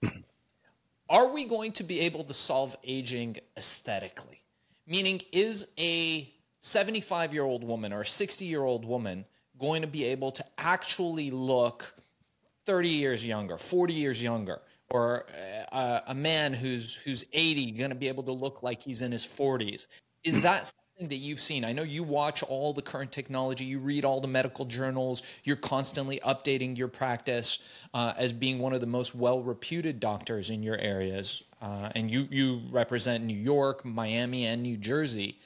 Mm-hmm. 0.03 0.21
Are 1.09 1.27
we 1.27 1.45
going 1.45 1.71
to 1.73 1.83
be 1.83 2.01
able 2.01 2.23
to 2.25 2.33
solve 2.33 2.77
aging 2.83 3.37
aesthetically? 3.57 4.41
Meaning, 4.85 5.21
is 5.31 5.69
a 5.79 6.31
75 6.61 7.33
year 7.33 7.43
old 7.43 7.63
woman 7.63 7.91
or 7.91 8.01
a 8.01 8.05
60 8.05 8.45
year 8.45 8.61
old 8.61 8.85
woman 8.85 9.25
going 9.59 9.81
to 9.81 9.87
be 9.87 10.05
able 10.05 10.31
to 10.31 10.45
actually 10.57 11.31
look 11.31 11.95
30 12.65 12.89
years 12.89 13.25
younger, 13.25 13.57
40 13.57 13.93
years 13.93 14.21
younger, 14.21 14.61
or 14.91 15.25
uh, 15.71 16.01
a 16.07 16.15
man 16.15 16.53
who's 16.53 16.95
who's 16.95 17.25
80 17.33 17.71
going 17.71 17.89
to 17.89 17.95
be 17.95 18.07
able 18.07 18.23
to 18.23 18.31
look 18.31 18.61
like 18.61 18.81
he's 18.81 19.01
in 19.01 19.11
his 19.11 19.25
40s. 19.25 19.87
Is 20.23 20.39
that 20.41 20.71
that 21.07 21.15
you've 21.15 21.39
seen? 21.39 21.63
I 21.63 21.71
know 21.71 21.83
you 21.83 22.03
watch 22.03 22.43
all 22.43 22.73
the 22.73 22.81
current 22.81 23.11
technology, 23.11 23.63
you 23.63 23.79
read 23.79 24.03
all 24.03 24.19
the 24.19 24.27
medical 24.27 24.65
journals, 24.65 25.23
you're 25.43 25.55
constantly 25.55 26.19
updating 26.25 26.77
your 26.77 26.89
practice 26.89 27.63
uh, 27.93 28.13
as 28.17 28.33
being 28.33 28.59
one 28.59 28.73
of 28.73 28.81
the 28.81 28.87
most 28.87 29.15
well-reputed 29.15 29.99
doctors 29.99 30.49
in 30.49 30.61
your 30.61 30.77
areas, 30.77 31.43
uh, 31.61 31.89
and 31.95 32.11
you 32.11 32.27
you 32.29 32.61
represent 32.69 33.23
New 33.23 33.37
York, 33.37 33.85
Miami, 33.85 34.45
and 34.45 34.61
New 34.61 34.77
Jersey. 34.77 35.37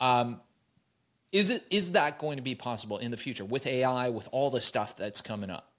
Um, 0.00 0.40
is 1.32 1.50
it 1.50 1.64
is 1.70 1.92
that 1.92 2.18
going 2.18 2.36
to 2.36 2.42
be 2.42 2.54
possible 2.54 2.98
in 2.98 3.10
the 3.10 3.16
future 3.16 3.44
with 3.44 3.66
AI, 3.66 4.08
with 4.08 4.28
all 4.32 4.50
the 4.50 4.60
stuff 4.60 4.96
that's 4.96 5.20
coming 5.20 5.50
up? 5.50 5.70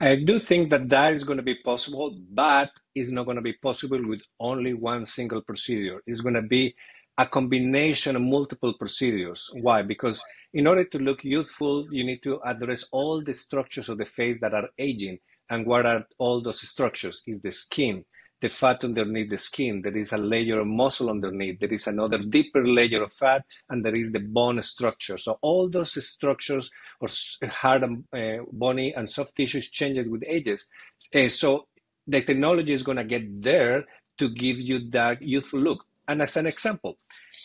I 0.00 0.16
do 0.16 0.38
think 0.38 0.70
that 0.70 0.88
that 0.90 1.14
is 1.14 1.24
going 1.24 1.38
to 1.38 1.42
be 1.42 1.54
possible, 1.54 2.16
but 2.30 2.70
it's 2.94 3.10
not 3.10 3.24
going 3.24 3.36
to 3.36 3.42
be 3.42 3.54
possible 3.54 4.00
with 4.06 4.20
only 4.38 4.74
one 4.74 5.06
single 5.06 5.40
procedure. 5.40 6.02
It's 6.06 6.20
going 6.20 6.34
to 6.34 6.42
be 6.42 6.74
a 7.16 7.26
combination 7.26 8.16
of 8.16 8.22
multiple 8.22 8.74
procedures. 8.74 9.50
Why? 9.52 9.82
Because 9.82 10.22
in 10.52 10.66
order 10.66 10.84
to 10.84 10.98
look 10.98 11.24
youthful, 11.24 11.86
you 11.90 12.04
need 12.04 12.22
to 12.22 12.40
address 12.44 12.84
all 12.92 13.22
the 13.22 13.34
structures 13.34 13.88
of 13.88 13.98
the 13.98 14.04
face 14.04 14.38
that 14.40 14.54
are 14.54 14.68
aging. 14.78 15.18
And 15.50 15.66
what 15.66 15.86
are 15.86 16.06
all 16.18 16.42
those 16.42 16.66
structures? 16.68 17.22
Is 17.26 17.40
the 17.40 17.50
skin, 17.50 18.04
the 18.40 18.48
fat 18.48 18.82
underneath 18.84 19.30
the 19.30 19.38
skin. 19.38 19.82
There 19.82 19.96
is 19.96 20.12
a 20.12 20.18
layer 20.18 20.60
of 20.60 20.66
muscle 20.66 21.10
underneath. 21.10 21.60
There 21.60 21.72
is 21.72 21.86
another 21.86 22.18
deeper 22.18 22.66
layer 22.66 23.02
of 23.02 23.12
fat, 23.12 23.44
and 23.68 23.84
there 23.84 23.94
is 23.94 24.10
the 24.10 24.20
bone 24.20 24.60
structure. 24.62 25.18
So 25.18 25.38
all 25.42 25.68
those 25.68 26.04
structures 26.04 26.70
or 27.00 27.08
hard 27.48 27.82
and 27.84 28.04
uh, 28.12 28.44
bony 28.52 28.94
and 28.94 29.08
soft 29.08 29.36
tissues 29.36 29.70
changes 29.70 30.08
with 30.08 30.24
ages. 30.26 30.66
Uh, 31.14 31.28
so 31.28 31.68
the 32.06 32.22
technology 32.22 32.72
is 32.72 32.82
going 32.82 32.98
to 32.98 33.04
get 33.04 33.42
there 33.42 33.84
to 34.18 34.28
give 34.28 34.58
you 34.58 34.90
that 34.90 35.22
youthful 35.22 35.60
look. 35.60 35.84
And 36.08 36.22
as 36.22 36.36
an 36.36 36.46
example, 36.46 36.98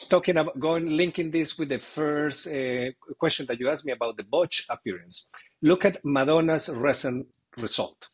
talking 0.10 0.38
about 0.38 0.60
going 0.60 0.98
linking 0.98 1.32
this 1.32 1.58
with 1.58 1.70
the 1.70 1.80
first 1.80 2.48
uh, 2.48 2.92
question 3.20 3.46
that 3.48 3.60
you 3.60 3.70
asked 3.70 3.86
me 3.86 3.94
about 3.94 4.18
the 4.18 4.24
botch 4.24 4.66
appearance, 4.70 5.30
look 5.62 5.86
at 5.86 6.04
Madonna's 6.04 6.70
recent 6.76 7.28
result 7.58 8.08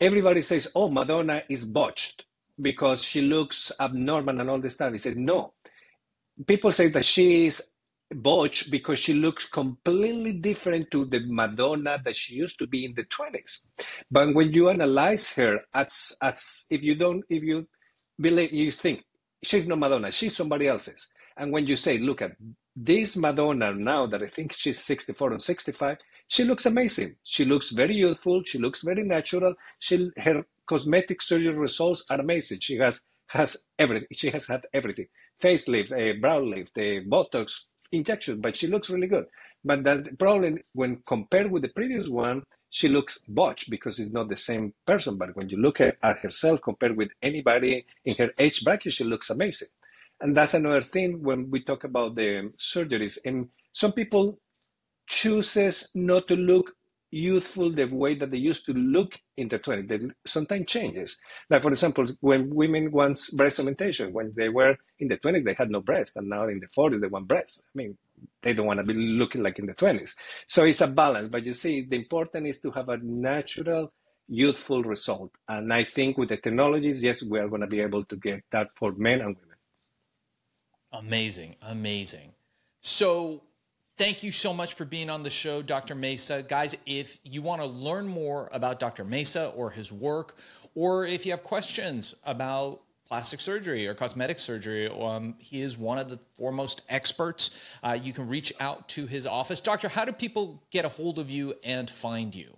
everybody 0.00 0.40
says, 0.42 0.72
oh, 0.74 0.88
Madonna 0.90 1.42
is 1.48 1.64
botched 1.64 2.24
because 2.60 3.02
she 3.02 3.20
looks 3.22 3.70
abnormal 3.80 4.40
and 4.40 4.50
all 4.50 4.60
this 4.60 4.74
stuff. 4.74 4.92
He 4.92 4.98
said, 4.98 5.16
no. 5.16 5.54
People 6.46 6.72
say 6.72 6.88
that 6.88 7.04
she 7.04 7.46
is 7.46 7.72
botched 8.14 8.70
because 8.70 8.98
she 8.98 9.14
looks 9.14 9.46
completely 9.46 10.32
different 10.32 10.90
to 10.90 11.04
the 11.04 11.20
Madonna 11.26 12.00
that 12.04 12.16
she 12.16 12.34
used 12.34 12.58
to 12.58 12.66
be 12.66 12.84
in 12.84 12.94
the 12.94 13.04
20s. 13.04 13.66
But 14.10 14.34
when 14.34 14.52
you 14.52 14.70
analyze 14.70 15.28
her 15.30 15.60
as, 15.74 16.16
as 16.22 16.66
if 16.70 16.82
you 16.82 16.96
don't, 16.96 17.24
if 17.28 17.42
you 17.42 17.68
believe, 18.20 18.52
you 18.52 18.72
think 18.72 19.04
she's 19.42 19.66
not 19.66 19.78
Madonna, 19.78 20.12
she's 20.12 20.36
somebody 20.36 20.68
else's. 20.68 21.08
And 21.36 21.52
when 21.52 21.66
you 21.66 21.76
say, 21.76 21.98
look 21.98 22.22
at 22.22 22.32
this 22.76 23.16
Madonna 23.16 23.72
now 23.74 24.06
that 24.06 24.22
I 24.22 24.28
think 24.28 24.52
she's 24.52 24.82
64 24.82 25.34
or 25.34 25.38
65, 25.38 25.98
she 26.28 26.44
looks 26.44 26.66
amazing. 26.66 27.16
She 27.24 27.44
looks 27.44 27.70
very 27.70 27.94
youthful. 27.94 28.42
She 28.44 28.58
looks 28.58 28.82
very 28.82 29.02
natural. 29.02 29.54
She, 29.80 30.10
her 30.18 30.44
cosmetic 30.66 31.22
surgery 31.22 31.54
results 31.54 32.04
are 32.10 32.20
amazing. 32.20 32.60
She 32.60 32.76
has 32.76 33.00
has 33.28 33.56
everything. 33.78 34.08
She 34.12 34.30
has 34.30 34.46
had 34.46 34.62
everything: 34.72 35.06
facelift, 35.42 35.92
a 35.92 36.10
eh, 36.10 36.12
brow 36.20 36.40
lift, 36.40 36.76
a 36.78 37.04
Botox 37.04 37.64
injection, 37.92 38.40
but 38.40 38.56
she 38.56 38.66
looks 38.68 38.90
really 38.90 39.08
good. 39.08 39.24
But 39.64 39.84
the 39.84 40.10
problem 40.18 40.58
when 40.72 41.02
compared 41.06 41.50
with 41.50 41.62
the 41.62 41.68
previous 41.70 42.08
one, 42.08 42.42
she 42.70 42.88
looks 42.88 43.18
botched 43.28 43.70
because 43.70 43.98
it's 43.98 44.12
not 44.12 44.28
the 44.28 44.36
same 44.36 44.74
person. 44.86 45.16
But 45.16 45.36
when 45.36 45.48
you 45.48 45.58
look 45.58 45.80
at, 45.80 45.98
at 46.02 46.18
herself 46.18 46.60
compared 46.62 46.96
with 46.96 47.10
anybody 47.22 47.84
in 48.04 48.14
her 48.16 48.30
age 48.38 48.64
bracket, 48.64 48.92
she 48.92 49.04
looks 49.04 49.30
amazing. 49.30 49.68
And 50.20 50.36
that's 50.36 50.54
another 50.54 50.82
thing 50.82 51.22
when 51.22 51.50
we 51.50 51.62
talk 51.62 51.84
about 51.84 52.14
the 52.14 52.52
surgeries. 52.58 53.18
And 53.24 53.48
some 53.72 53.92
people 53.92 54.38
chooses 55.08 55.90
not 55.94 56.28
to 56.28 56.36
look 56.36 56.72
youthful 57.10 57.72
the 57.72 57.86
way 57.86 58.14
that 58.14 58.30
they 58.30 58.38
used 58.38 58.64
to 58.66 58.72
look 58.72 59.18
in 59.36 59.48
the 59.48 59.58
20s. 59.58 59.88
They 59.88 60.00
sometimes 60.26 60.66
changes. 60.66 61.18
Like, 61.48 61.62
for 61.62 61.70
example, 61.70 62.06
when 62.20 62.54
women 62.54 62.92
want 62.92 63.20
breast 63.32 63.58
augmentation, 63.58 64.12
when 64.12 64.32
they 64.36 64.48
were 64.48 64.76
in 65.00 65.08
the 65.08 65.18
20s, 65.18 65.44
they 65.44 65.54
had 65.54 65.70
no 65.70 65.80
breast, 65.80 66.16
and 66.16 66.28
now 66.28 66.44
in 66.44 66.60
the 66.60 66.68
40s, 66.68 67.00
they 67.00 67.08
want 67.08 67.28
breasts. 67.28 67.62
I 67.66 67.72
mean, 67.76 67.98
they 68.42 68.54
don't 68.54 68.66
want 68.66 68.78
to 68.78 68.84
be 68.84 68.94
looking 68.94 69.42
like 69.42 69.58
in 69.58 69.66
the 69.66 69.74
20s. 69.74 70.12
So 70.46 70.64
it's 70.64 70.80
a 70.80 70.86
balance. 70.86 71.28
But 71.28 71.44
you 71.44 71.52
see, 71.52 71.82
the 71.82 71.96
important 71.96 72.46
is 72.46 72.60
to 72.60 72.70
have 72.72 72.88
a 72.88 72.98
natural, 72.98 73.92
youthful 74.28 74.82
result. 74.82 75.32
And 75.48 75.72
I 75.72 75.84
think 75.84 76.18
with 76.18 76.30
the 76.30 76.36
technologies, 76.36 77.02
yes, 77.02 77.22
we 77.22 77.38
are 77.38 77.48
going 77.48 77.62
to 77.62 77.66
be 77.66 77.80
able 77.80 78.04
to 78.04 78.16
get 78.16 78.42
that 78.52 78.68
for 78.76 78.92
men 78.92 79.20
and 79.20 79.36
women. 79.36 79.56
Amazing. 80.92 81.56
Amazing. 81.62 82.32
So 82.80 83.42
Thank 84.00 84.22
you 84.22 84.32
so 84.32 84.54
much 84.54 84.76
for 84.76 84.86
being 84.86 85.10
on 85.10 85.22
the 85.22 85.28
show, 85.28 85.60
Dr. 85.60 85.94
Mesa. 85.94 86.42
Guys, 86.42 86.74
if 86.86 87.18
you 87.22 87.42
want 87.42 87.60
to 87.60 87.66
learn 87.66 88.08
more 88.08 88.48
about 88.50 88.80
Dr. 88.80 89.04
Mesa 89.04 89.48
or 89.54 89.68
his 89.68 89.92
work, 89.92 90.38
or 90.74 91.04
if 91.04 91.26
you 91.26 91.32
have 91.32 91.42
questions 91.42 92.14
about 92.24 92.80
plastic 93.10 93.40
surgery 93.40 93.88
or 93.88 93.94
cosmetic 93.94 94.38
surgery. 94.38 94.88
Um, 94.88 95.34
he 95.38 95.60
is 95.60 95.76
one 95.76 95.98
of 95.98 96.08
the 96.08 96.18
foremost 96.34 96.82
experts. 96.88 97.50
Uh, 97.82 97.98
you 98.00 98.12
can 98.12 98.28
reach 98.28 98.52
out 98.60 98.88
to 98.90 99.06
his 99.06 99.26
office. 99.26 99.60
Doctor, 99.60 99.88
how 99.88 100.04
do 100.04 100.12
people 100.12 100.62
get 100.70 100.84
a 100.84 100.88
hold 100.88 101.18
of 101.18 101.28
you 101.28 101.54
and 101.64 101.90
find 101.90 102.32
you? 102.32 102.56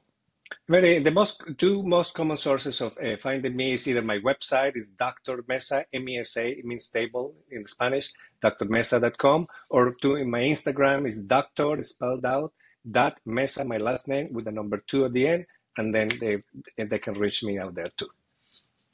Very, 0.68 0.98
the 0.98 1.10
most 1.10 1.42
two 1.56 1.82
most 1.82 2.12
common 2.12 2.36
sources 2.36 2.82
of 2.82 2.92
uh, 2.98 3.16
finding 3.16 3.56
me 3.56 3.72
is 3.72 3.88
either 3.88 4.02
my 4.02 4.18
website 4.18 4.76
is 4.76 4.88
Dr. 4.88 5.42
Mesa, 5.48 5.86
M-E-S-A, 5.94 6.50
it 6.58 6.64
means 6.66 6.84
stable 6.84 7.34
in 7.50 7.66
Spanish, 7.66 8.12
drmesa.com, 8.44 9.46
or 9.70 9.94
to 10.02 10.16
in 10.16 10.30
my 10.30 10.40
Instagram 10.40 11.06
is 11.06 11.24
Doctor 11.24 11.82
spelled 11.82 12.26
out, 12.26 12.52
dot 12.90 13.18
Mesa, 13.24 13.64
my 13.64 13.78
last 13.78 14.08
name 14.08 14.28
with 14.34 14.44
the 14.44 14.52
number 14.52 14.84
two 14.86 15.06
at 15.06 15.14
the 15.14 15.26
end, 15.26 15.46
and 15.78 15.94
then 15.94 16.08
they 16.20 16.42
they 16.76 16.98
can 16.98 17.14
reach 17.14 17.42
me 17.42 17.58
out 17.58 17.74
there 17.74 17.90
too. 17.96 18.10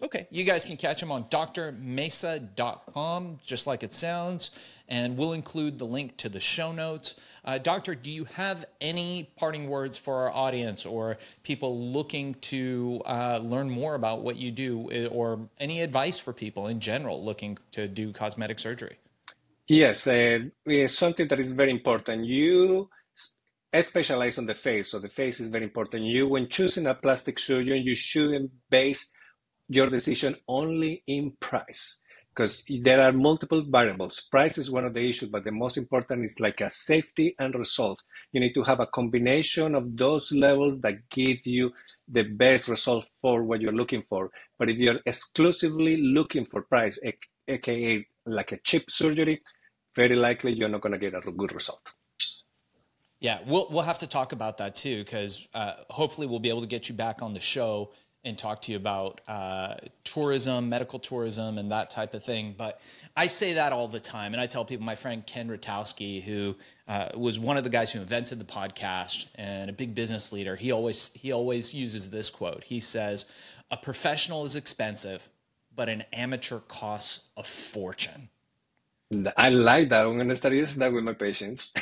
Okay, 0.00 0.28
you 0.30 0.44
guys 0.44 0.64
can 0.64 0.76
catch 0.76 1.02
him 1.02 1.10
on 1.10 1.24
drmesa.com, 1.24 1.80
just 3.44 3.66
like 3.66 3.82
it 3.82 3.92
sounds, 3.92 4.52
and 4.88 5.16
we'll 5.16 5.32
include 5.32 5.76
the 5.76 5.86
link 5.86 6.16
to 6.18 6.28
the 6.28 6.38
show 6.38 6.70
notes. 6.70 7.16
Uh, 7.44 7.58
doctor, 7.58 7.96
do 7.96 8.08
you 8.12 8.22
have 8.24 8.64
any 8.80 9.28
parting 9.36 9.68
words 9.68 9.98
for 9.98 10.14
our 10.14 10.30
audience 10.30 10.86
or 10.86 11.18
people 11.42 11.80
looking 11.80 12.34
to 12.34 13.02
uh, 13.06 13.40
learn 13.42 13.68
more 13.68 13.96
about 13.96 14.22
what 14.22 14.36
you 14.36 14.52
do, 14.52 14.88
eh, 14.92 15.06
or 15.06 15.40
any 15.58 15.80
advice 15.82 16.16
for 16.16 16.32
people 16.32 16.68
in 16.68 16.78
general 16.78 17.24
looking 17.24 17.58
to 17.72 17.88
do 17.88 18.12
cosmetic 18.12 18.60
surgery? 18.60 18.98
Yes, 19.66 20.06
uh, 20.06 20.38
something 20.86 21.26
that 21.26 21.40
is 21.40 21.50
very 21.50 21.72
important. 21.72 22.24
You 22.24 22.88
specialize 23.82 24.38
on 24.38 24.46
the 24.46 24.54
face, 24.54 24.92
so 24.92 25.00
the 25.00 25.08
face 25.08 25.40
is 25.40 25.48
very 25.48 25.64
important. 25.64 26.04
You, 26.04 26.28
when 26.28 26.48
choosing 26.48 26.86
a 26.86 26.94
plastic 26.94 27.40
surgeon, 27.40 27.82
you 27.82 27.96
shouldn't 27.96 28.52
base 28.70 29.12
your 29.68 29.90
decision 29.90 30.36
only 30.48 31.02
in 31.06 31.32
price 31.40 32.00
because 32.38 32.62
there 32.68 33.02
are 33.02 33.10
multiple 33.10 33.64
variables. 33.68 34.20
Price 34.30 34.58
is 34.58 34.70
one 34.70 34.84
of 34.84 34.94
the 34.94 35.00
issues, 35.00 35.28
but 35.28 35.42
the 35.42 35.50
most 35.50 35.76
important 35.76 36.24
is 36.24 36.38
like 36.38 36.60
a 36.60 36.70
safety 36.70 37.34
and 37.40 37.52
result. 37.56 38.04
You 38.30 38.38
need 38.38 38.54
to 38.54 38.62
have 38.62 38.78
a 38.78 38.86
combination 38.86 39.74
of 39.74 39.96
those 39.96 40.30
levels 40.30 40.80
that 40.82 41.08
give 41.10 41.44
you 41.46 41.72
the 42.06 42.22
best 42.22 42.68
result 42.68 43.08
for 43.20 43.42
what 43.42 43.60
you're 43.60 43.72
looking 43.72 44.04
for. 44.08 44.30
But 44.56 44.70
if 44.70 44.76
you're 44.78 45.00
exclusively 45.04 45.96
looking 45.96 46.46
for 46.46 46.62
price, 46.62 47.00
aka 47.48 48.06
like 48.24 48.52
a 48.52 48.58
cheap 48.58 48.88
surgery, 48.88 49.42
very 49.96 50.14
likely 50.14 50.52
you're 50.52 50.68
not 50.68 50.82
going 50.82 50.92
to 50.92 50.98
get 50.98 51.14
a 51.14 51.32
good 51.32 51.52
result. 51.52 51.92
Yeah, 53.18 53.40
we'll 53.48 53.66
we'll 53.68 53.82
have 53.82 53.98
to 53.98 54.08
talk 54.08 54.30
about 54.30 54.58
that 54.58 54.76
too, 54.76 54.98
because 54.98 55.48
uh, 55.54 55.72
hopefully 55.90 56.28
we'll 56.28 56.38
be 56.38 56.50
able 56.50 56.60
to 56.60 56.68
get 56.68 56.88
you 56.88 56.94
back 56.94 57.20
on 57.20 57.32
the 57.32 57.40
show 57.40 57.90
and 58.28 58.38
talk 58.38 58.62
to 58.62 58.72
you 58.72 58.76
about 58.76 59.20
uh, 59.26 59.74
tourism, 60.04 60.68
medical 60.68 60.98
tourism, 60.98 61.58
and 61.58 61.72
that 61.72 61.90
type 61.90 62.14
of 62.14 62.22
thing. 62.22 62.54
But 62.56 62.80
I 63.16 63.26
say 63.26 63.54
that 63.54 63.72
all 63.72 63.88
the 63.88 64.00
time, 64.00 64.32
and 64.34 64.40
I 64.40 64.46
tell 64.46 64.64
people. 64.64 64.84
My 64.86 64.94
friend 64.94 65.26
Ken 65.26 65.48
Rutkowski, 65.48 66.22
who 66.22 66.56
uh, 66.86 67.08
was 67.14 67.38
one 67.38 67.56
of 67.56 67.64
the 67.64 67.70
guys 67.70 67.92
who 67.92 68.00
invented 68.00 68.38
the 68.38 68.44
podcast 68.44 69.26
and 69.34 69.68
a 69.68 69.72
big 69.72 69.94
business 69.94 70.32
leader, 70.32 70.56
he 70.56 70.72
always 70.72 71.10
he 71.14 71.32
always 71.32 71.74
uses 71.74 72.10
this 72.10 72.30
quote. 72.30 72.64
He 72.64 72.80
says, 72.80 73.26
"A 73.70 73.76
professional 73.76 74.44
is 74.44 74.56
expensive, 74.56 75.28
but 75.74 75.88
an 75.88 76.04
amateur 76.12 76.60
costs 76.60 77.28
a 77.36 77.42
fortune." 77.42 78.28
I 79.36 79.48
like 79.48 79.88
that. 79.88 80.06
I'm 80.06 80.16
going 80.16 80.28
to 80.28 80.36
start 80.36 80.52
using 80.52 80.80
that 80.80 80.92
with 80.92 81.02
my 81.02 81.14
patients. 81.14 81.72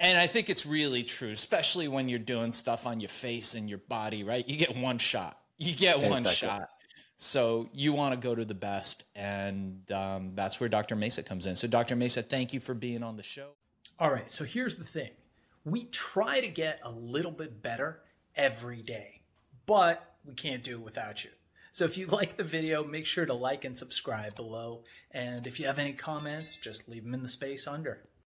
And 0.00 0.18
I 0.18 0.26
think 0.26 0.50
it's 0.50 0.66
really 0.66 1.04
true, 1.04 1.30
especially 1.30 1.88
when 1.88 2.08
you're 2.08 2.18
doing 2.18 2.52
stuff 2.52 2.86
on 2.86 3.00
your 3.00 3.08
face 3.08 3.54
and 3.54 3.68
your 3.68 3.78
body, 3.78 4.24
right? 4.24 4.46
You 4.46 4.56
get 4.56 4.76
one 4.76 4.98
shot. 4.98 5.38
You 5.58 5.74
get 5.74 6.00
one 6.00 6.22
exactly. 6.22 6.48
shot. 6.48 6.70
So 7.16 7.68
you 7.72 7.92
want 7.92 8.20
to 8.20 8.28
go 8.28 8.34
to 8.34 8.44
the 8.44 8.54
best. 8.54 9.04
And 9.14 9.90
um, 9.92 10.32
that's 10.34 10.60
where 10.60 10.68
Dr. 10.68 10.96
Mesa 10.96 11.22
comes 11.22 11.46
in. 11.46 11.56
So, 11.56 11.68
Dr. 11.68 11.96
Mesa, 11.96 12.22
thank 12.22 12.52
you 12.52 12.60
for 12.60 12.74
being 12.74 13.02
on 13.02 13.16
the 13.16 13.22
show. 13.22 13.50
All 13.98 14.10
right. 14.10 14.30
So, 14.30 14.44
here's 14.44 14.76
the 14.76 14.84
thing 14.84 15.10
we 15.64 15.84
try 15.86 16.40
to 16.40 16.48
get 16.48 16.80
a 16.84 16.90
little 16.90 17.30
bit 17.32 17.62
better 17.62 18.02
every 18.36 18.82
day. 18.82 19.22
but 19.66 20.16
we 20.24 20.34
can't 20.34 20.62
do 20.62 20.74
it 20.74 20.80
without 20.84 21.24
you. 21.24 21.30
So 21.72 21.84
if 21.84 21.98
you 21.98 22.06
like 22.06 22.36
the 22.36 22.44
video, 22.44 22.84
make 22.84 23.06
sure 23.06 23.26
to 23.26 23.34
like 23.34 23.64
and 23.64 23.76
subscribe 23.76 24.34
below. 24.34 24.84
And 25.10 25.46
if 25.46 25.58
you 25.60 25.66
have 25.66 25.78
any 25.78 25.92
comments, 25.92 26.56
just 26.56 26.88
leave 26.88 27.04
them 27.04 27.14
in 27.14 27.22
the 27.22 27.28
space 27.28 27.66
under. 27.66 28.08